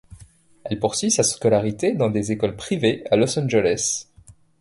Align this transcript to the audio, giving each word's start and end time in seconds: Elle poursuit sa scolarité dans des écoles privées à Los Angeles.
Elle 0.63 0.79
poursuit 0.79 1.11
sa 1.11 1.21
scolarité 1.21 1.93
dans 1.93 2.09
des 2.09 2.31
écoles 2.31 2.55
privées 2.55 3.03
à 3.11 3.15
Los 3.17 3.37
Angeles. 3.37 4.07